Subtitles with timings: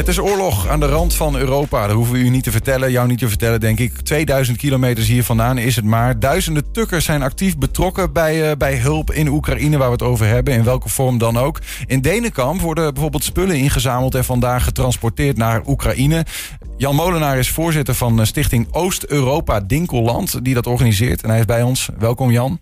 [0.00, 1.86] Het is oorlog aan de rand van Europa.
[1.86, 4.00] Dat hoeven we u niet te vertellen, jou niet te vertellen, denk ik.
[4.00, 6.18] 2000 kilometers hier vandaan is het maar.
[6.18, 10.26] Duizenden tukkers zijn actief betrokken bij, uh, bij hulp in Oekraïne, waar we het over
[10.26, 11.60] hebben, in welke vorm dan ook.
[11.86, 16.26] In Denenkamp worden bijvoorbeeld spullen ingezameld en vandaag getransporteerd naar Oekraïne.
[16.76, 21.22] Jan Molenaar is voorzitter van Stichting Oost-Europa Dinkelland, die dat organiseert.
[21.22, 21.88] En hij is bij ons.
[21.98, 22.60] Welkom, Jan.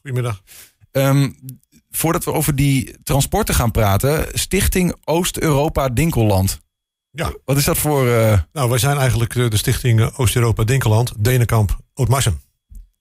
[0.00, 0.42] Goedemiddag.
[0.92, 1.36] Um,
[1.96, 6.60] voordat we over die transporten gaan praten, Stichting Oost-Europa Dinkelland.
[7.10, 7.32] Ja.
[7.44, 8.06] Wat is dat voor.
[8.06, 8.38] Uh...
[8.52, 12.40] Nou, wij zijn eigenlijk de, Stichting Oost-Europa Dinkelland, Denenkamp, Ootmarsum.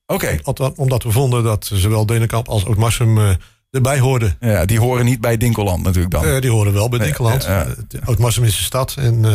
[0.05, 0.39] Oké.
[0.43, 0.73] Okay.
[0.75, 3.35] Omdat we vonden dat zowel Denenkamp als Ootmarsum uh,
[3.69, 4.38] erbij hoorden.
[4.39, 6.25] Ja, die horen niet bij Dinkelland natuurlijk dan.
[6.25, 7.47] Uh, die horen wel bij Dinkelland.
[8.05, 9.25] Ootmarsum is de stad en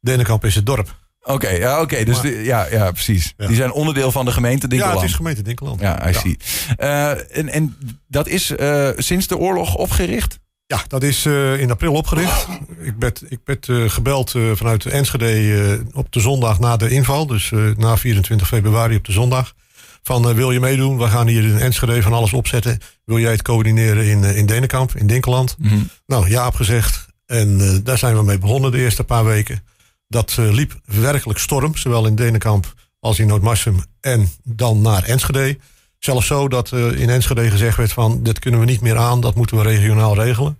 [0.00, 0.96] Denenkamp is het dorp.
[1.26, 2.04] Oké, ja, oké.
[2.04, 3.34] dus ja, ja, precies.
[3.36, 4.96] Die zijn onderdeel van de gemeente Dinkeland.
[4.96, 5.80] Ja, het is gemeente Dinkeland.
[5.80, 6.36] Ja, I see.
[6.78, 7.76] Uh, en, en
[8.08, 10.38] dat is uh, sinds de oorlog opgericht?
[10.66, 12.46] Ja, dat is uh, in april opgericht.
[12.80, 17.26] Ik werd, ik werd gebeld vanuit Enschede op de zondag na de inval.
[17.26, 19.54] Dus na 24 februari op de zondag.
[20.02, 20.98] Van wil je meedoen?
[20.98, 22.78] We gaan hier in Enschede van alles opzetten.
[23.04, 25.56] Wil jij het coördineren in, in Denenkamp, in Dinkeland?
[25.58, 25.88] Mm -hmm.
[26.06, 27.06] Nou, ja, gezegd.
[27.26, 29.62] En daar zijn we mee begonnen de eerste paar weken.
[30.08, 35.58] Dat uh, liep werkelijk storm, zowel in Denenkamp als in Noordmarsum en dan naar Enschede.
[35.98, 39.20] Zelfs zo dat uh, in Enschede gezegd werd van dit kunnen we niet meer aan,
[39.20, 40.58] dat moeten we regionaal regelen.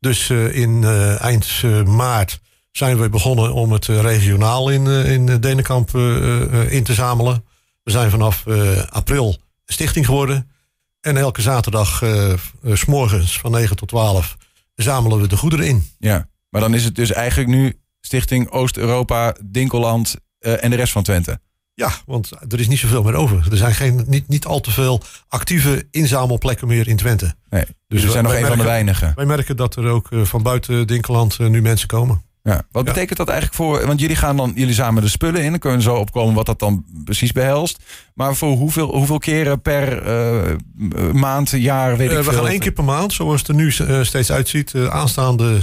[0.00, 0.84] Dus uh, in
[1.18, 5.96] eind maart zijn we begonnen om het regionaal in, in Denenkamp
[6.68, 7.44] in te zamelen.
[7.82, 8.44] We zijn vanaf
[8.88, 10.50] april stichting geworden.
[11.00, 12.02] En elke zaterdag
[12.72, 14.36] s morgens van 9 tot 12
[14.74, 15.90] zamelen we de goederen in.
[15.98, 20.92] Ja, maar dan is het dus eigenlijk nu Stichting Oost-Europa, Dinkeland uh, en de rest
[20.92, 21.40] van Twente.
[21.74, 23.46] Ja, want er is niet zoveel meer over.
[23.50, 27.34] Er zijn geen, niet, niet al te veel actieve inzamelplekken meer in Twente.
[27.50, 29.12] Nee, dus we zijn nog een merken, van de weinigen.
[29.14, 32.22] Wij merken dat er ook uh, van buiten Dinkeland uh, nu mensen komen.
[32.48, 32.62] Ja.
[32.70, 32.92] Wat ja.
[32.92, 33.86] betekent dat eigenlijk voor?
[33.86, 35.50] Want jullie gaan dan jullie samen de spullen in.
[35.50, 37.82] Dan kunnen we zo opkomen wat dat dan precies behelst.
[38.14, 42.32] Maar voor hoeveel, hoeveel keren per uh, maand, jaar, weet ik we veel?
[42.32, 43.70] We gaan één keer per maand, zoals het er nu
[44.04, 44.74] steeds uitziet.
[44.74, 45.60] aanstaande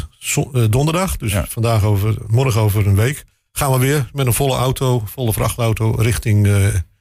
[0.70, 1.46] donderdag, dus ja.
[1.50, 5.92] vandaag over, morgen over een week, gaan we weer met een volle auto, volle vrachtauto
[5.92, 6.48] richting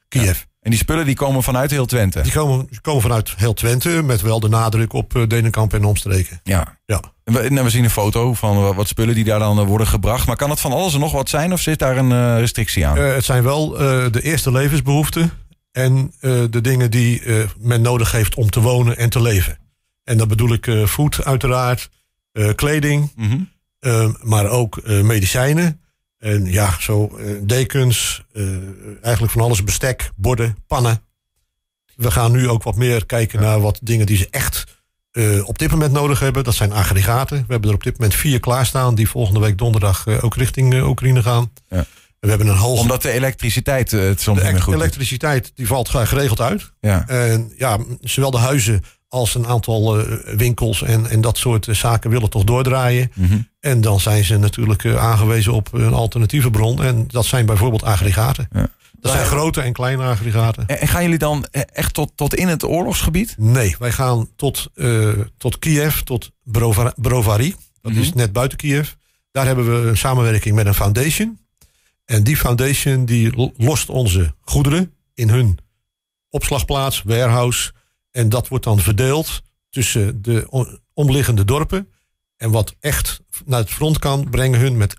[0.07, 0.41] Kiev.
[0.61, 2.21] En die spullen die komen vanuit heel Twente?
[2.21, 6.39] Die komen, komen vanuit heel Twente, met wel de nadruk op uh, Denenkamp en omstreken.
[6.43, 6.77] Ja.
[6.85, 7.01] ja.
[7.23, 9.87] En we, nou, we, zien een foto van wat spullen die daar dan uh, worden
[9.87, 10.27] gebracht.
[10.27, 12.85] Maar kan het van alles en nog wat zijn of zit daar een uh, restrictie
[12.85, 12.97] aan?
[12.97, 13.69] het zijn wel
[14.11, 15.31] de eerste levensbehoeften
[15.71, 16.13] en
[16.49, 17.21] de dingen die
[17.59, 19.57] men nodig heeft om te wonen en te leven.
[20.03, 21.89] En dat bedoel ik voed uiteraard,
[22.55, 23.47] kleding, mm
[23.79, 24.17] -hmm.
[24.21, 25.80] maar ook medicijnen.
[26.21, 28.57] En ja, zo uh, dekens, uh,
[29.01, 31.01] eigenlijk van alles, bestek, borden, pannen.
[31.95, 34.65] We gaan nu ook wat meer kijken naar wat dingen die ze echt
[35.11, 36.43] uh, op dit moment nodig hebben.
[36.43, 37.37] Dat zijn aggregaten.
[37.37, 41.21] We hebben er op dit moment vier klaarstaan die volgende week donderdag ook richting Oekraïne
[41.23, 41.51] gaan.
[41.69, 41.85] Ja.
[42.19, 42.79] We hebben een hoog...
[42.79, 46.71] Omdat de elektriciteit het soms de niet meer goed De elektriciteit die valt geregeld uit.
[46.79, 47.07] Ja.
[47.07, 51.75] En ja, zowel de huizen als een aantal uh, winkels en, en dat soort uh,
[51.75, 53.11] zaken willen toch doordraaien.
[53.15, 53.47] Mm -hmm.
[53.59, 56.83] En dan zijn ze natuurlijk uh, aangewezen op een alternatieve bron.
[56.83, 58.47] En dat zijn bijvoorbeeld aggregaten.
[58.51, 58.67] Ja.
[58.99, 60.67] Dat zijn grote en kleine aggregaten.
[60.67, 63.35] En gaan jullie dan echt tot, tot in het oorlogsgebied?
[63.37, 64.67] Nee, wij gaan tot,
[65.37, 66.93] tot Kiev, tot Brova.
[67.81, 68.01] Dat Mhm.
[68.01, 68.89] is net buiten Kiev.
[69.31, 71.39] Daar hebben we een samenwerking met een foundation.
[72.05, 75.57] En die foundation die lost onze goederen in hun
[76.29, 77.71] opslagplaats, warehouse.
[78.11, 80.47] En dat wordt dan verdeeld tussen de
[80.93, 81.87] omliggende dorpen.
[82.37, 84.95] En wat echt naar het front kan, brengen hun met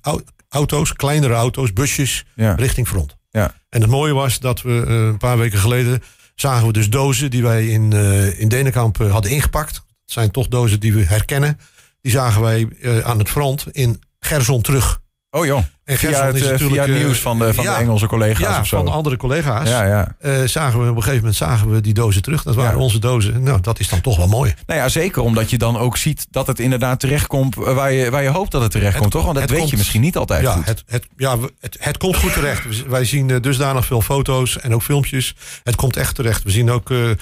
[0.48, 2.54] auto's, kleinere auto's, busjes, ja.
[2.54, 3.16] richting front.
[3.30, 3.54] Ja.
[3.68, 6.02] En het mooie was dat we uh, een paar weken geleden
[6.34, 9.74] zagen we dus dozen die wij in, uh, in Denenkamp uh, hadden ingepakt.
[9.74, 11.58] Het zijn toch dozen die we herkennen.
[12.00, 12.68] Die zagen wij
[13.04, 15.00] aan het front in Gerson terug.
[15.30, 15.62] Oh joh.
[15.92, 18.60] En via het, uh, via het nieuws van de, van ja, de Engelse collega's ja,
[18.60, 18.76] of zo.
[18.76, 19.69] van de andere collega's.
[19.69, 20.14] Ja, ja.
[20.22, 22.42] Uh, zagen we op een gegeven moment zagen we die dozen terug.
[22.42, 22.82] Dat waren Ja.
[22.82, 23.42] onze dozen.
[23.42, 24.54] Nou, dat is dan toch wel mooi.
[24.66, 28.22] Nou ja, zeker omdat je dan ook ziet dat het inderdaad terechtkomt waar je, waar
[28.22, 29.25] je hoopt dat het terechtkomt, toch?
[29.25, 30.66] Want dat weet je misschien niet altijd ja, goed.
[30.66, 32.86] het, het, ja het, het komt goed terecht.
[32.86, 35.34] Wij zien eh, dusdanig veel foto's en ook filmpjes.
[35.62, 36.42] Het komt echt terecht.
[36.42, 37.16] We zien ook eh, eh,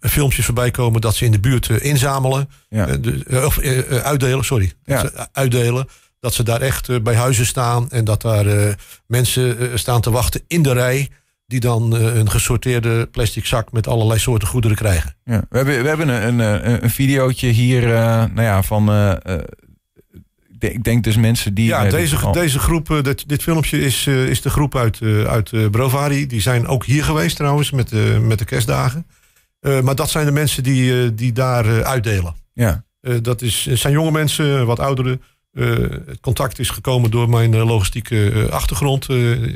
[0.00, 2.48] filmpjes voorbij komen dat ze in de buurt eh, inzamelen.
[2.68, 2.86] Ja.
[2.86, 4.72] Eh, eh, of eh, eh, uitdelen, sorry.
[4.84, 5.10] Ja.
[5.32, 5.88] Uitdelen.
[6.20, 7.90] Dat ze daar echt eh, bij huizen staan.
[7.90, 8.74] En dat daar eh,
[9.06, 11.08] mensen eh, staan te wachten in de rij.
[11.46, 15.16] Die dan een gesorteerde plastic zak met allerlei soorten goederen krijgen.
[15.24, 15.44] Ja.
[15.48, 18.90] We hebben, we hebben een, een, een, videootje hier uh, nou ja, van.
[18.90, 19.12] Uh,
[20.58, 21.66] ik denk dus mensen die.
[21.66, 26.26] Ja, deze, deze groep, uh, dit, dit filmpje is, is de groep uit, uit Brovari.
[26.26, 29.06] Die zijn ook hier geweest trouwens met, met de kerstdagen.
[29.60, 32.34] Maar dat zijn de mensen die, die daar uitdelen.
[32.52, 32.84] Ja,
[33.22, 35.20] dat is, zijn jonge mensen, wat ouderen.
[36.06, 39.08] Het contact is gekomen door mijn logistieke achtergrond.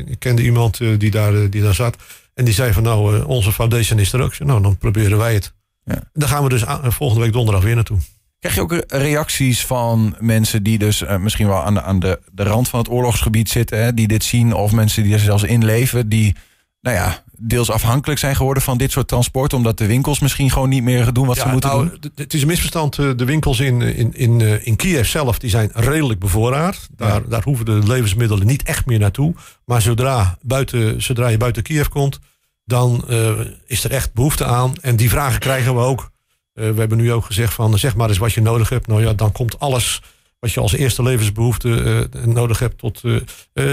[0.06, 1.96] ik kende iemand die, daar, die daar zat.
[2.34, 4.38] En die zei van nou, onze foundation is er ook.
[4.38, 5.52] Nou, dan proberen wij het.
[5.84, 6.02] Ja.
[6.12, 7.98] Dan gaan we dus volgende week donderdag weer naartoe.
[8.38, 12.42] Krijg je ook reacties van mensen die dus misschien wel aan, de, aan de, de
[12.42, 15.64] rand van het oorlogsgebied zitten, hè, die dit zien, of mensen die er zelfs in
[15.64, 16.36] leven, die
[16.80, 20.68] nou ja, deels afhankelijk zijn geworden van dit soort transport, omdat de winkels misschien gewoon
[20.68, 22.12] niet meer doen wat ze moeten nou, doen?
[22.14, 22.98] Het is een misverstand.
[22.98, 26.88] Eh, de winkels in, in, in, eh, in Kiev zelf die zijn redelijk bevoorraad.
[26.96, 29.34] Daar, daar hoeven de levensmiddelen niet echt meer naartoe.
[29.64, 32.18] Maar zodra, buiten, zodra je buiten Kiev komt,
[32.64, 33.30] dan uh,
[33.66, 34.72] is er echt behoefte aan.
[34.80, 36.10] En die vragen krijgen we ook.
[36.52, 38.86] we hebben nu ook gezegd van zeg maar eens wat je nodig hebt.
[38.86, 40.02] Nou ja, dan komt alles
[40.38, 43.02] wat je als eerste levensbehoefte nodig hebt tot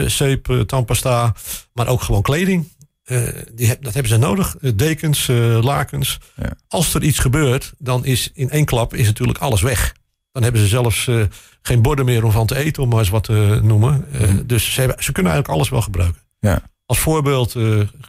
[0.06, 1.34] zeep, tandpasta,
[1.74, 2.68] maar ook gewoon kleding.
[3.12, 4.58] Uh, die, dat hebben ze nodig.
[4.62, 6.18] Eh, dekens, uh, lakens.
[6.36, 6.56] Ja.
[6.68, 9.96] Als er iets gebeurt, dan is in één klap is natuurlijk alles weg.
[10.32, 11.24] Dan hebben ze zelfs uh,
[11.62, 14.06] geen borden meer om van te eten, om maar eens wat te noemen.
[14.12, 14.48] Mm.
[14.48, 16.22] Dus ze, hebben, ze, kunnen eigenlijk alles wel gebruiken.
[16.40, 16.62] Ja.
[16.86, 17.56] Als voorbeeld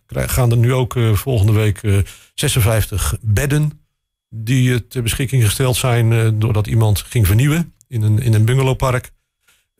[0.06, 2.04] gaan er nu ook volgende week
[2.34, 3.80] 56 bedden
[4.28, 9.12] die ter beschikking gesteld zijn doordat iemand ging vernieuwen in een, in een bungalowpark.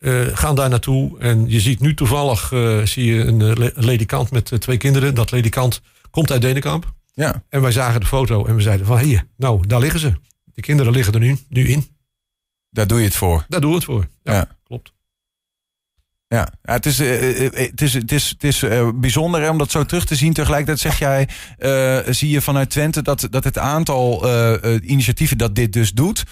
[0.01, 1.19] Uh, gaan daar naartoe.
[1.19, 5.15] En je ziet nu toevallig uh, zie je een uh, ledikant met twee kinderen.
[5.15, 6.93] Dat ledikant komt uit Denenkamp.
[7.13, 7.43] Ja.
[7.49, 10.13] En wij zagen de foto en we zeiden van hier, nou, daar liggen ze.
[10.53, 11.87] De kinderen liggen er nu, nu in.
[12.69, 13.45] Daar doe je het voor.
[13.47, 14.07] Daar doe je het voor.
[14.23, 14.47] ja.
[16.31, 17.09] Ja, het is, uh,
[17.53, 20.33] het is, het is, het is uh, bijzonder om dat zo terug te zien.
[20.33, 21.27] Tegelijkertijd zeg jij,
[21.59, 24.29] uh, zie je vanuit Twente dat, dat het aantal
[24.81, 26.23] initiatieven dat dit dus doet,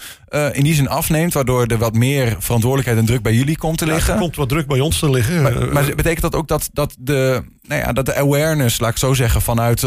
[0.52, 3.86] in die zin afneemt, waardoor er wat meer verantwoordelijkheid en druk bij jullie komt te
[3.86, 4.14] liggen.
[4.14, 5.42] er komt wat druk bij ons te liggen.
[5.42, 8.96] Maar, maar betekent dat ook dat, dat, de, nou ja, dat de awareness, laat ik
[8.96, 9.84] zo zeggen, vanuit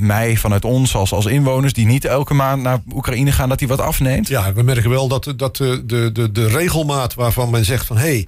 [0.00, 3.68] mij, vanuit ons als, als inwoners, die niet elke maand naar Oekraïne gaan, dat die
[3.68, 4.28] wat afneemt?
[4.28, 5.82] Ja, we merken wel dat, dat de,
[6.12, 8.26] de, de, regelmaat waarvan men zegt van hé, hey,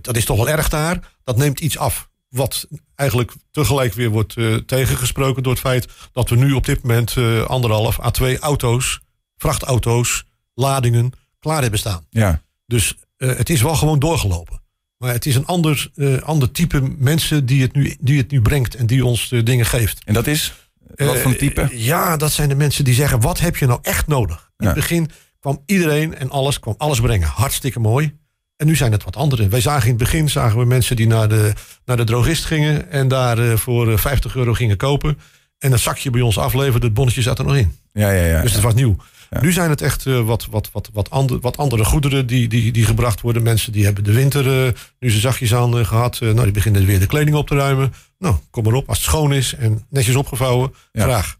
[0.00, 1.10] dat is toch wel erg daar.
[1.24, 2.10] Dat neemt iets af.
[2.28, 6.82] Wat eigenlijk tegelijk weer wordt uh, tegengesproken door het feit dat we nu op dit
[6.82, 7.16] moment
[7.46, 9.00] anderhalf à twee auto's,
[9.36, 10.24] vrachtauto's,
[10.54, 12.06] ladingen klaar hebben staan.
[12.10, 12.42] Ja.
[12.66, 14.60] Dus het is wel gewoon doorgelopen.
[14.96, 15.90] Maar het is een ander,
[16.22, 20.04] ander type mensen die het, nu, die het nu brengt en die ons dingen geeft.
[20.04, 20.52] En dat is?
[20.96, 21.68] Wat voor type?
[21.72, 24.50] ja, dat zijn de mensen die zeggen: wat heb je nou echt nodig?
[24.56, 25.10] In het begin
[25.40, 27.28] kwam iedereen en alles, kwam alles brengen.
[27.28, 28.18] Hartstikke mooi.
[28.62, 29.48] En nu zijn het wat andere.
[29.48, 31.52] Wij zagen in het begin zagen we mensen die naar de,
[31.84, 35.18] naar de drogist gingen en daar uh, voor 50 eh, euro gingen kopen.
[35.58, 37.76] En een zakje bij ons afleverde, het bonnetje zat er nog in.
[37.92, 38.96] Ja, ja, ja, dus het was nieuw.
[39.40, 42.72] Nu zijn het echt uh, wat, wat, wat, wat, ander, wat andere goederen die, die,
[42.72, 43.42] die gebracht worden.
[43.42, 46.20] Mensen die hebben de winter uh, nu ze zachtjes aan gehad.
[46.20, 47.92] nou, die beginnen weer de kleding op te ruimen.
[48.18, 48.88] Nou, kom maar op.
[48.88, 51.36] Als het schoon is en netjes opgevouwen, graag.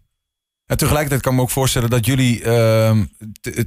[0.67, 2.91] En tegelijkertijd kan ik me ook voorstellen dat jullie uh,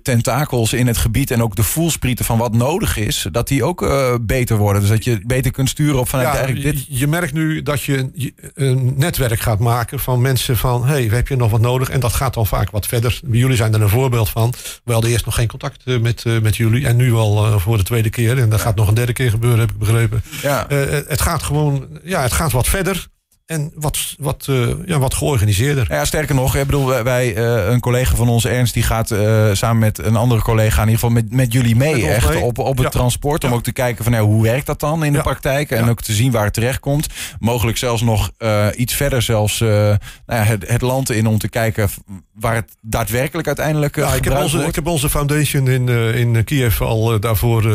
[0.04, 3.82] tentakels in het gebied en ook de voelsprieten van wat nodig is, dat die ook
[3.82, 4.82] uh, beter worden.
[4.82, 7.00] Dus dat je beter kunt sturen op vanuit ja, eigenlijk dit.
[7.00, 8.12] Je merkt nu dat je
[8.54, 11.90] een netwerk gaat maken van mensen van hey, heb je nog wat nodig?
[11.90, 13.20] En dat gaat dan vaak wat verder.
[13.32, 14.54] Jullie zijn er een voorbeeld van.
[14.84, 17.78] We hadden eerst nog geen contact eh, met, uh, met jullie en nu al voor
[17.78, 18.38] de tweede keer.
[18.40, 20.24] En dat gaat nog een derde keer gebeuren, heb ik begrepen.
[20.42, 20.66] Ja.
[21.08, 23.08] het gaat gewoon, ja, het gaat wat verder.
[23.46, 25.86] En wat, wat, uh, ja, wat georganiseerder.
[25.90, 29.54] Ja, sterker nog, ik bedoel, wij, uh, een collega van ons, Ernst, die gaat uh,
[29.54, 32.78] samen met een andere collega, in ieder geval met, met jullie mee, echt op, op
[32.78, 33.44] het transport.
[33.44, 35.72] Om ook te kijken van nou, hoe werkt dat dan in de praktijk.
[35.72, 37.08] En ook te zien waar het terecht komt.
[37.40, 38.32] Mogelijk zelfs nog
[38.76, 41.90] iets verder, zelfs nou het, het, land in om te kijken
[42.34, 44.70] waar het daadwerkelijk uiteindelijk ja, ik heb onze, wordt.
[44.70, 47.66] Ik heb onze foundation in, in Kiev al daarvoor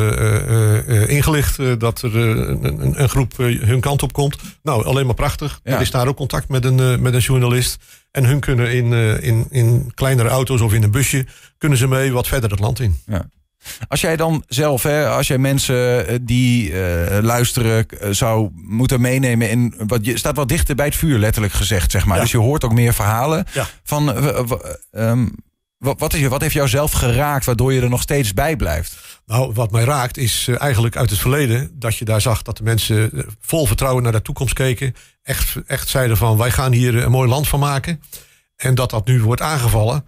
[1.08, 4.36] ingelicht dat er een, een, groep hun kant op komt.
[4.62, 5.59] Nou, alleen maar prachtig.
[5.62, 5.74] Ja.
[5.74, 7.76] Er is daar ook contact met een, uh, met een journalist.
[8.10, 11.26] En hun kunnen in, uh, in, in kleinere auto's of in een busje...
[11.58, 13.00] kunnen ze mee wat verder het land in.
[13.06, 13.28] Ja.
[13.88, 19.50] Als jij dan zelf, hè, als jij mensen eh, die uh, luisteren, zou moeten meenemen
[19.50, 22.16] in wat je staat wat dichter bij het vuur, letterlijk gezegd, zeg maar.
[22.16, 22.22] Ja.
[22.22, 23.66] Dus je hoort ook meer verhalen ja.
[23.82, 24.14] van.
[24.92, 25.34] Um,
[25.80, 29.22] wat, is, wat heeft jou zelf geraakt waardoor je er nog steeds bij blijft?
[29.26, 32.56] Nou, wat mij raakt is uh, eigenlijk uit het verleden dat je daar zag dat
[32.56, 34.94] de mensen uh, vol vertrouwen naar de toekomst keken.
[35.22, 38.02] Echt, echt zeiden van wij gaan hier een mooi land van maken.
[38.56, 40.06] En dat dat nu wordt aangevallen.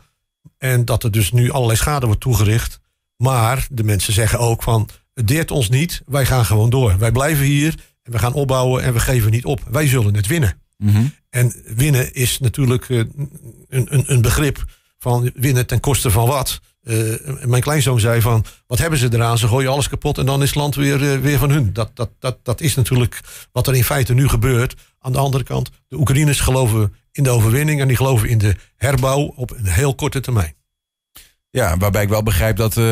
[0.58, 2.80] En dat er dus nu allerlei schade wordt toegericht.
[3.16, 6.02] Maar de mensen zeggen ook van het deert ons niet.
[6.06, 6.98] Wij gaan gewoon door.
[6.98, 9.60] Wij blijven hier en we gaan opbouwen en we geven niet op.
[9.70, 10.60] Wij zullen het winnen.
[10.76, 11.14] Mm -hmm.
[11.30, 14.64] En winnen is natuurlijk uh, een, een, een begrip
[15.02, 16.60] van winnen ten koste van wat.
[16.84, 19.38] Uh, mijn kleinzoon zei van, wat hebben ze eraan?
[19.38, 21.72] Ze gooien alles kapot en dan is het land weer, uh, weer van hun.
[21.72, 23.20] Dat, dat, dat, dat is natuurlijk
[23.52, 24.74] wat er in feite nu gebeurt.
[25.00, 27.80] Aan de andere kant, de Oekraïners geloven in de overwinning...
[27.80, 30.54] en die geloven in de herbouw op een heel korte termijn.
[31.54, 32.84] Ja, waarbij ik wel begrijp dat, uh,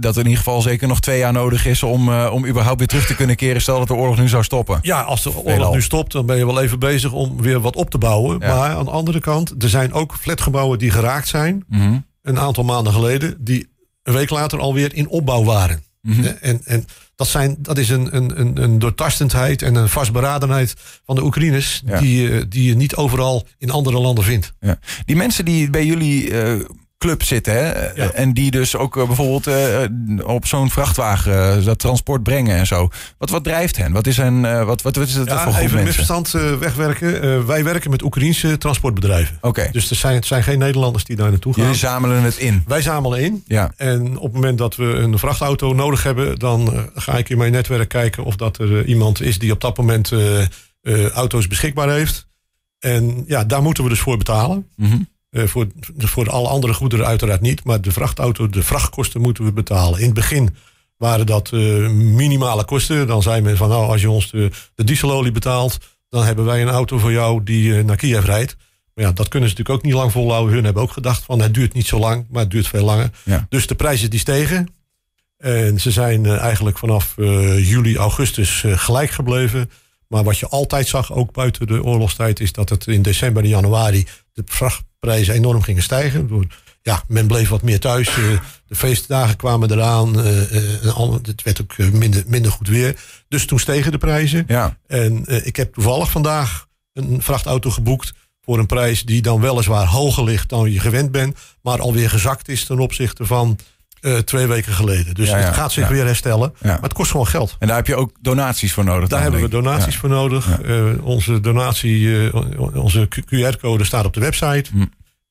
[0.00, 2.88] dat in ieder geval zeker nog twee jaar nodig is om, uh, om überhaupt weer
[2.88, 3.60] terug te kunnen keren.
[3.60, 4.78] Stel dat de oorlog nu zou stoppen.
[4.82, 7.76] Ja, als de oorlog nu stopt, dan ben je wel even bezig om weer wat
[7.76, 8.38] op te bouwen.
[8.38, 11.64] Maar aan de andere kant, er zijn ook flatgebouwen die geraakt zijn.
[11.68, 11.98] Mhm.
[12.22, 13.68] Een aantal maanden geleden, die
[14.02, 15.82] een week later alweer in opbouw waren.
[16.02, 16.24] Mhm.
[16.40, 20.74] En, en dat, zijn, dat is een, een, een doortastendheid en een vastberadenheid
[21.04, 21.82] van de Oekraïners...
[21.98, 24.52] Die, die je niet overal in andere landen vindt.
[24.60, 24.78] Ja.
[25.04, 26.64] Die mensen die bij jullie uh,
[27.00, 27.52] club zitten.
[27.52, 27.70] Hè?
[28.10, 32.66] En die dus ook uh, bijvoorbeeld uh, op zo'n vrachtwagen uh, dat transport brengen en
[32.66, 32.88] zo.
[33.18, 33.92] Wat, wat drijft hen?
[33.92, 36.30] Wat is, hen, wat, wat, wat is het ja, voor even misverstand
[36.60, 37.46] wegwerken.
[37.46, 39.38] wij werken met Oekraïense transportbedrijven.
[39.40, 39.68] Oké.
[39.72, 41.62] Dus er zijn, het zijn geen Nederlanders die daar naartoe gaan.
[41.62, 42.62] Jullie zamelen het in?
[42.66, 43.42] Wij zamelen in.
[43.46, 43.72] Ja.
[43.76, 46.38] En op het moment dat we een vrachtauto nodig hebben...
[46.38, 49.38] dan ga ik in mijn netwerk kijken of dat er iemand is...
[49.38, 50.12] die op dat moment
[51.12, 52.28] auto's beschikbaar heeft.
[52.78, 54.66] En ja, daar moeten we dus voor betalen.
[54.76, 57.64] Mm uh, voor, voor alle andere goederen uiteraard niet.
[57.64, 59.98] Maar de vrachtauto, de vrachtkosten moeten we betalen.
[59.98, 60.56] In het begin
[60.96, 63.06] waren dat uh, minimale kosten.
[63.06, 65.78] Dan zei men van nou, als je ons de, de dieselolie betaalt...
[66.08, 68.56] dan hebben wij een auto voor jou die uh, naar Kiev rijdt.
[68.94, 70.54] Maar ja, dat kunnen ze natuurlijk ook niet lang volhouden.
[70.54, 73.10] Hun hebben ook gedacht van het duurt niet zo lang, maar het duurt veel langer.
[73.24, 73.46] Ja.
[73.48, 74.68] Dus de prijzen die stegen.
[75.36, 77.14] En ze zijn eigenlijk vanaf
[77.56, 79.70] juli, augustus gelijk gebleven.
[80.08, 82.40] Maar wat je altijd zag, ook buiten de oorlogstijd...
[82.40, 84.42] is dat het in december en januari de
[85.00, 86.48] vrachtprijzen enorm gingen stijgen.
[86.82, 88.08] Ja, men bleef wat meer thuis.
[88.08, 88.14] Eh,
[88.66, 90.20] de feestdagen kwamen eraan.
[90.20, 93.00] Eh, eh, het werd ook minder, minder goed weer.
[93.28, 94.44] Dus toen stegen de prijzen.
[94.46, 94.78] Ja.
[94.86, 100.24] En ik heb toevallig vandaag een vrachtauto geboekt voor een prijs die dan weliswaar hoger
[100.24, 103.58] ligt dan je gewend bent, maar alweer gezakt is ten opzichte van
[104.00, 105.14] uh, twee weken geleden.
[105.14, 106.54] Dus het gaat zich weer herstellen.
[106.62, 107.56] Maar het kost gewoon geld.
[107.58, 109.08] En daar heb je ook donaties voor nodig.
[109.08, 110.60] Daar hebben we donaties voor nodig.
[110.64, 112.34] Uh, onze donatie, uh,
[112.74, 114.70] onze QR-code staat op de website.
[114.72, 114.84] Hm.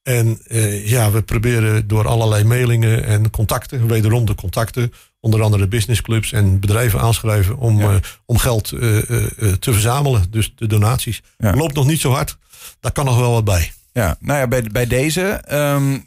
[0.04, 0.42] En
[0.84, 6.60] ja, we proberen door allerlei mailingen en contacten, wederom de contacten, onder andere businessclubs en
[6.60, 10.24] bedrijven aanschrijven om, om geld te verzamelen.
[10.30, 11.22] Dus de donaties.
[11.38, 12.38] Loopt nog niet zo hard.
[12.80, 13.72] Daar kan nog wel wat bij.
[13.94, 16.06] Ja, nou ja, bij, bij deze um,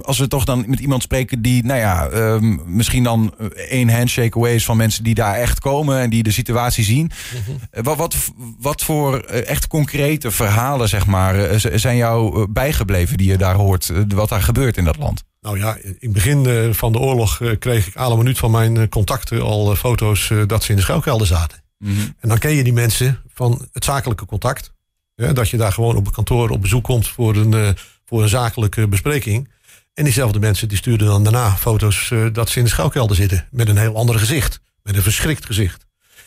[0.00, 3.34] als we toch dan met iemand spreken die, nou ja, um, misschien dan
[3.68, 7.10] één handshake away is van mensen die daar echt komen en die de situatie zien.
[7.34, 7.82] Mhm.
[7.82, 8.16] wat, wat,
[8.58, 14.28] wat voor echt concrete verhalen, zeg maar, zijn jou bijgebleven die je daar hoort, wat
[14.28, 15.24] daar gebeurt in dat land?
[15.40, 19.42] Nou ja, in het begin van de oorlog kreeg ik alle minuut van mijn contacten
[19.42, 21.62] al foto's dat ze in de schuilkelder zaten.
[21.78, 22.00] Mhm.
[22.20, 24.72] En dan ken je die mensen van het zakelijke contact.
[25.14, 28.88] dat je daar gewoon op een kantoor op bezoek komt voor een, voor een zakelijke
[28.88, 29.48] bespreking.
[29.94, 33.48] En diezelfde mensen die stuurden dan daarna foto's uh, dat ze in de schuilkelder zitten.
[33.50, 34.60] Met een heel ander gezicht.
[34.82, 35.86] Met een verschrikt gezicht.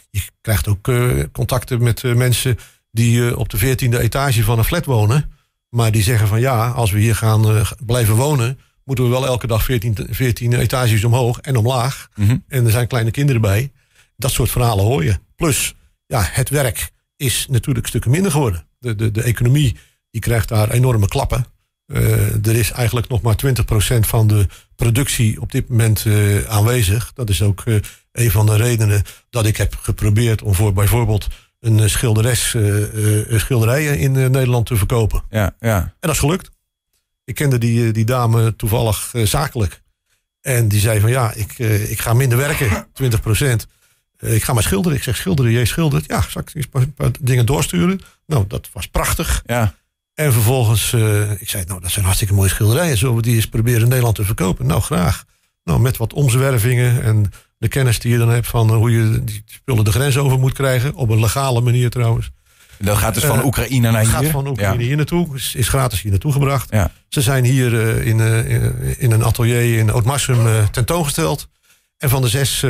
[0.09, 2.57] Je krijgt ook uh, contacten met uh, mensen
[2.91, 5.31] die op de veertiende etage van een flat wonen.
[5.69, 8.59] Maar die zeggen van ja, als we hier gaan blijven wonen...
[8.83, 12.09] moeten we wel elke dag 14, 14 etages omhoog en omlaag.
[12.15, 12.43] Mm -hmm.
[12.47, 13.71] En er zijn kleine kinderen bij.
[14.17, 15.19] Dat soort verhalen hoor je.
[15.35, 15.75] Plus,
[16.07, 18.67] ja, het werk is natuurlijk stukken minder geworden.
[18.79, 19.75] De, de, de economie
[20.11, 21.45] die krijgt daar enorme klappen.
[21.87, 27.11] Uh, er is eigenlijk nog maar 20% van de productie op dit moment uh, aanwezig.
[27.13, 27.79] Dat is ook uh,
[28.11, 31.27] een van de redenen dat ik heb geprobeerd om voor bijvoorbeeld
[31.59, 32.55] een schilderes,
[33.29, 35.23] schilderijen in Nederland te verkopen.
[35.29, 35.77] Ja, ja.
[35.77, 36.51] En dat is gelukt.
[37.23, 39.81] Ik kende die, die dame toevallig zakelijk.
[40.41, 41.57] En die zei van ja, ik,
[41.89, 43.07] ik ga minder werken, 20%.
[44.19, 44.97] ik ga maar schilderen.
[44.97, 46.05] Ik zeg schilderen, jij schildert.
[46.07, 48.01] Ja, zal ik eens een paar dingen doorsturen?
[48.25, 49.41] Nou, dat was prachtig.
[49.45, 49.75] Ja.
[50.15, 52.97] En vervolgens, uh, ik zei, nou, dat zijn hartstikke mooie schilderijen.
[52.97, 54.65] Zullen we die eens proberen in Nederland te verkopen?
[54.65, 55.25] Nou, graag.
[55.63, 59.43] Nou, met wat omzwervingen en de kennis die je dan hebt van hoe je die
[59.45, 60.93] spullen de grens over moet krijgen.
[60.93, 62.31] Op een legale manier trouwens.
[62.77, 64.09] Dat gaat dus van uh, Oekraïne naar hier?
[64.09, 64.87] gaat van Oekraïne ja.
[64.87, 65.35] hier naartoe.
[65.35, 66.71] Is, is, gratis hier naartoe gebracht.
[66.71, 66.91] Ja.
[67.09, 68.19] Ze zijn hier uh, in,
[68.97, 71.47] in een atelier in Ootmarsum tentoongesteld.
[71.97, 72.65] En van de zes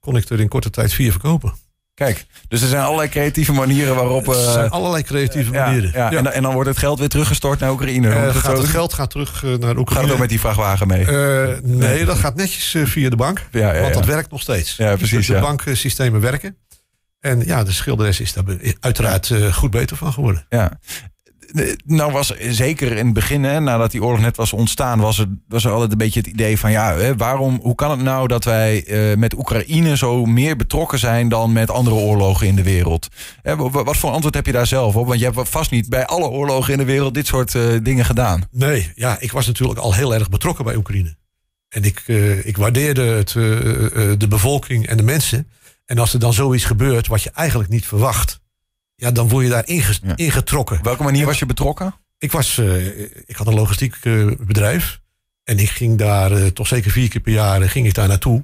[0.00, 1.54] kon ik er in korte tijd vier verkopen.
[1.94, 4.28] Kijk, dus er zijn allerlei creatieve manieren waarop...
[4.28, 5.90] er zijn allerlei creatieve manieren.
[5.94, 6.18] Ja, ja.
[6.18, 8.08] En, en, dan wordt het geld weer teruggestort naar Oekraïne.
[8.08, 10.04] Uh, gaat het, geld gaat terug naar Oekraïne.
[10.04, 11.06] Gaat ook met die vrachtwagen mee?
[11.06, 13.48] Uh, nee, dat gaat netjes via de bank.
[13.50, 14.76] Ja, want dat werkt nog steeds.
[14.76, 15.16] Ja, precies.
[15.16, 16.56] Dus de banksystemen werken.
[17.20, 18.44] En ja, de schilderes is daar
[18.80, 20.46] uiteraard goed beter van geworden.
[20.48, 20.80] Ja.
[21.84, 25.26] Nou was zeker in het begin, hè, nadat die oorlog net was ontstaan, was er,
[25.48, 28.28] was er altijd een beetje het idee van ja, hè, waarom, hoe kan het nou
[28.28, 32.62] dat wij uh, met Oekraïne zo meer betrokken zijn dan met andere oorlogen in de
[32.62, 33.08] wereld?
[33.42, 35.06] Hè, wat voor antwoord heb je daar zelf op?
[35.06, 38.04] Want je hebt vast niet bij alle oorlogen in de wereld dit soort uh, dingen
[38.04, 38.44] gedaan.
[38.50, 41.16] Nee, ja, ik was natuurlijk al heel erg betrokken bij Oekraïne.
[41.68, 42.02] En ik,
[42.44, 43.32] ik waardeerde het,
[44.20, 45.48] de bevolking en de mensen.
[45.86, 48.42] En als er dan zoiets gebeurt wat je eigenlijk niet verwacht
[49.04, 50.16] ja, dan word je daar inge ja.
[50.16, 50.78] ingetrokken.
[50.78, 51.94] Op welke manier was je betrokken?
[52.18, 52.86] Ik, was, uh,
[53.26, 55.00] ik had een logistiek uh, bedrijf.
[55.44, 58.42] En ik ging daar toch zeker vier keer per jaar ging ik daar naartoe.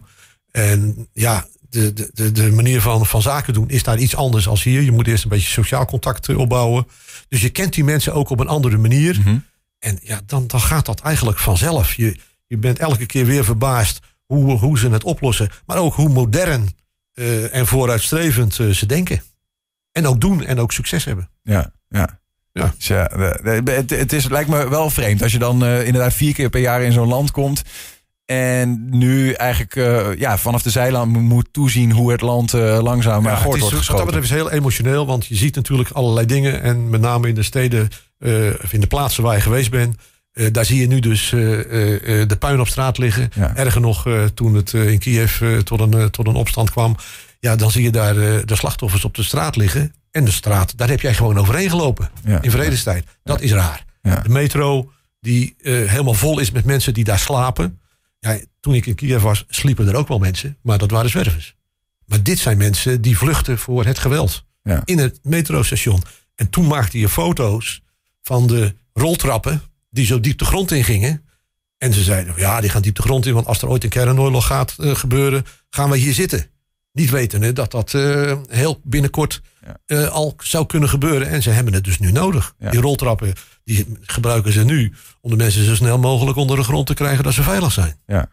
[0.50, 4.62] En ja, de, de, de manier van, van zaken doen is daar iets anders als
[4.62, 4.83] hier.
[4.83, 6.87] Je moet eerst een beetje sociaal contact opbouwen.
[7.29, 9.19] Dus je kent die mensen ook op een andere manier.
[9.21, 9.38] Mhm.
[9.79, 11.95] En ja, dan, dan gaat dat eigenlijk vanzelf.
[11.95, 15.49] Je, je bent elke keer weer verbaasd hoe, hoe ze het oplossen.
[15.67, 16.69] Maar ook hoe modern
[17.12, 19.23] eh, en vooruitstrevend uh, ze denken.
[19.92, 21.30] En ook doen en ook succes hebben.
[21.42, 22.18] Ja, ja.
[22.52, 22.73] Ja.
[22.76, 23.11] Dus ja,
[23.42, 26.61] het, het, is, lijkt me wel vreemd als je dan uh, inderdaad vier keer per
[26.61, 27.62] jaar in zo'n land komt.
[28.25, 29.75] En nu eigenlijk
[30.18, 33.87] ja, vanaf de zijland moet toezien hoe het land langzaam ja, wordt geschoten.
[33.87, 36.62] Wat dat betreft is heel emotioneel, want je ziet natuurlijk allerlei dingen.
[36.62, 37.88] En met name in de steden
[38.62, 39.97] of in de plaatsen waar je geweest bent
[40.35, 43.30] uh, daar zie je nu dus uh, uh, de puin op straat liggen.
[43.35, 43.56] Ja.
[43.56, 46.97] Erger nog, toen het in Kiev tot, een, tot een opstand kwam.
[47.40, 49.94] Ja, dan zie je daar de slachtoffers op de straat liggen.
[50.11, 52.11] En de straat, daar heb jij gewoon overheen gelopen.
[52.25, 52.42] Ja.
[52.42, 53.06] In vredestijd.
[53.23, 53.85] Dat is raar.
[54.02, 57.80] De metro, die helemaal vol is met mensen die daar slapen.
[58.18, 60.56] Ja, toen ik in Kiev was, sliepen er ook wel mensen.
[60.62, 61.56] Maar dat waren zwervers.
[62.06, 64.44] Maar dit zijn mensen die vluchten voor het geweld.
[64.85, 66.02] In het metrostation.
[66.35, 67.82] En toen maakte je foto's
[68.23, 71.25] van de roltrappen die zo diep de grond in gingen.
[71.78, 73.90] En ze zeiden, ja, die gaan diep de grond in, want als er ooit een
[73.90, 76.47] kernoorlog gaat uh, gebeuren, gaan we hier zitten.
[77.00, 79.40] Niet wetende dat dat uh, heel binnenkort
[79.87, 81.28] uh, al zou kunnen gebeuren.
[81.28, 82.54] En ze hebben het dus nu nodig.
[82.71, 83.33] Die roltrappen,
[83.64, 87.25] die gebruiken ze nu om de mensen zo snel mogelijk onder de grond te krijgen
[87.25, 87.97] dat ze veilig zijn.
[88.07, 88.28] Ja.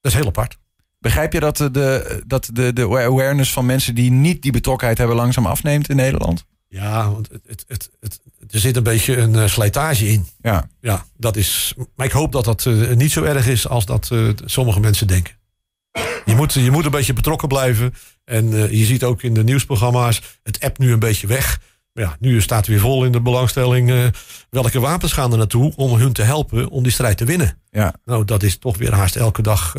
[0.00, 0.58] Dat is heel apart.
[0.98, 5.16] Begrijp je dat, de, dat de, de awareness van mensen die niet die betrokkenheid hebben
[5.16, 6.44] langzaam afneemt in Nederland?
[6.68, 10.26] Ja, want het, het, het, het, er zit een beetje een slijtage in.
[10.42, 10.68] Ja.
[10.80, 11.74] ja, dat is.
[11.96, 15.06] Maar ik hoop dat dat uh, niet zo erg is als dat uh, sommige mensen
[15.06, 15.37] denken.
[16.24, 17.94] Je moet, je moet een beetje betrokken blijven.
[18.24, 21.60] En je ziet ook in de nieuwsprogramma's, het app nu een beetje weg.
[21.92, 24.12] Maar ja, nu staat weer vol in de belangstelling
[24.50, 27.58] welke wapens gaan er naartoe om hun te helpen om die strijd te winnen.
[27.70, 27.94] Ja.
[28.04, 29.74] Nou, dat is toch weer haast elke dag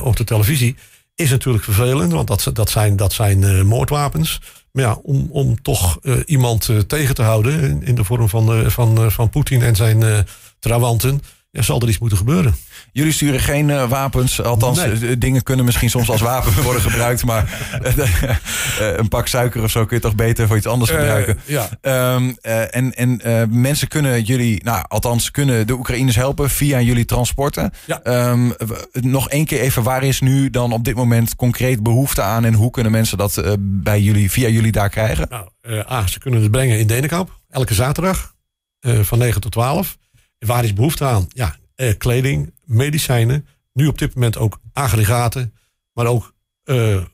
[0.00, 0.76] op de televisie.
[1.14, 4.40] Is natuurlijk vervelend, want dat, dat zijn, dat zijn moordwapens.
[4.72, 9.12] Maar ja, om, om toch iemand tegen te houden in, in de vorm van, van,
[9.12, 10.26] van Poetin en zijn
[10.58, 12.54] trawanten, ja, zal er iets moeten gebeuren.
[12.92, 15.18] Jullie sturen geen wapens, althans Nee.
[15.18, 17.58] dingen kunnen misschien soms als wapen worden gebruikt, maar
[18.96, 21.38] een pak suiker of zo kun je toch beter voor iets anders gebruiken.
[21.44, 21.68] ja.
[22.14, 22.36] Um,
[22.70, 23.20] en en
[23.60, 27.72] mensen kunnen jullie, nou althans kunnen de Oekraïners helpen via jullie transporten.
[27.86, 28.30] Ja.
[28.30, 28.54] Um,
[28.92, 32.54] nog één keer even, waar is nu dan op dit moment concreet behoefte aan en
[32.54, 35.26] hoe kunnen mensen dat bij jullie, via jullie daar krijgen?
[35.30, 35.48] Nou,
[35.90, 38.34] A, ze kunnen het brengen in Denenkamp, elke zaterdag
[38.80, 39.98] van 9 tot 12.
[40.46, 41.28] Waar is behoefte aan?
[41.28, 41.56] Ja,
[41.98, 45.54] kleding, medicijnen, nu op dit moment ook aggregaten,
[45.92, 46.34] maar ook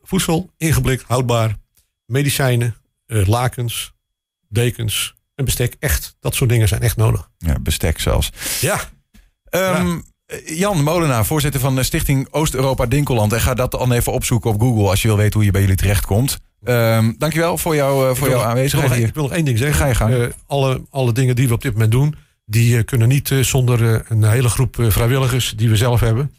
[0.02, 1.56] voedsel, ingeblikt, houdbaar,
[2.06, 3.92] medicijnen, lakens,
[4.48, 5.76] dekens en bestek.
[5.78, 7.30] Echt, dat soort dingen zijn echt nodig.
[7.38, 8.30] Ja, bestek zelfs.
[8.60, 8.80] Ja.
[9.50, 10.38] Um, ja.
[10.44, 13.32] Jan Molenaar, voorzitter van de Stichting Oost-Europa Dinkeland.
[13.32, 15.60] En ga dat dan even opzoeken op Google als je wil weten hoe je bij
[15.60, 16.38] jullie terechtkomt.
[16.64, 19.06] Um, dankjewel voor, jou, uh, voor jouw aanwezigheid ik hier.
[19.06, 19.96] Ik wil nog één ding zeggen.
[19.96, 20.16] Ga je.
[20.16, 22.14] Uh, alle, alle dingen die we op dit moment doen,
[22.46, 26.34] die uh, kunnen niet zonder een hele groep vrijwilligers die we zelf hebben.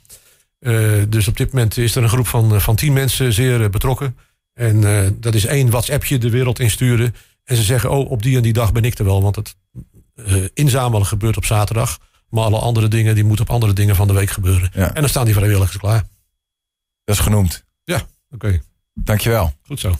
[1.09, 4.17] dus op dit moment is er een groep van, van tien mensen zeer betrokken.
[4.53, 4.81] En
[5.19, 7.15] dat is één WhatsAppje de wereld insturen.
[7.43, 9.21] En ze zeggen, oh, op die en die dag ben ik er wel.
[9.21, 9.55] Want het
[10.53, 11.99] inzamelen gebeurt op zaterdag.
[12.29, 14.69] Maar alle andere dingen die moeten op andere dingen van de week gebeuren.
[14.73, 14.93] Ja.
[14.93, 16.07] En dan staan die vrijwilligers klaar.
[17.03, 17.65] Dat is genoemd.
[17.83, 18.05] Ja, oké.
[18.45, 18.61] Okay.
[18.93, 19.53] Dankjewel.
[19.61, 19.95] Goed zo.